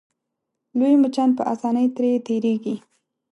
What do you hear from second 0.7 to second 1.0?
لوی